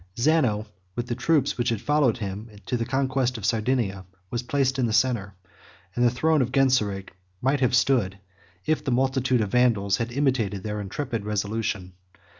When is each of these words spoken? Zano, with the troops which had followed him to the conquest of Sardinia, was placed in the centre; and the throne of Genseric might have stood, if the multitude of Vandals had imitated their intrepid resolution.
Zano, 0.17 0.65
with 0.95 1.05
the 1.05 1.13
troops 1.13 1.59
which 1.59 1.69
had 1.69 1.79
followed 1.79 2.17
him 2.17 2.49
to 2.65 2.75
the 2.75 2.87
conquest 2.87 3.37
of 3.37 3.45
Sardinia, 3.45 4.03
was 4.31 4.41
placed 4.41 4.79
in 4.79 4.87
the 4.87 4.93
centre; 4.93 5.35
and 5.95 6.03
the 6.03 6.09
throne 6.09 6.41
of 6.41 6.51
Genseric 6.51 7.11
might 7.39 7.59
have 7.59 7.75
stood, 7.75 8.17
if 8.65 8.83
the 8.83 8.89
multitude 8.89 9.41
of 9.41 9.51
Vandals 9.51 9.97
had 9.97 10.11
imitated 10.11 10.63
their 10.63 10.81
intrepid 10.81 11.23
resolution. 11.23 11.93